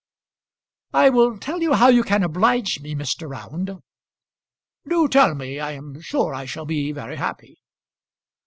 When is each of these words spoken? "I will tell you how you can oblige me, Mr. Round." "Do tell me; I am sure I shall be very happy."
"I 0.93 1.11
will 1.11 1.37
tell 1.37 1.61
you 1.61 1.75
how 1.75 1.89
you 1.89 2.01
can 2.01 2.23
oblige 2.23 2.79
me, 2.79 2.95
Mr. 2.95 3.29
Round." 3.29 3.83
"Do 4.89 5.07
tell 5.07 5.35
me; 5.35 5.59
I 5.59 5.73
am 5.73 6.01
sure 6.01 6.33
I 6.33 6.45
shall 6.45 6.65
be 6.65 6.91
very 6.91 7.17
happy." 7.17 7.59